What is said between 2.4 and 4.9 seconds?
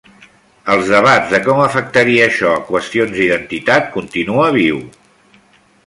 a qüestions d'identitat continua viu.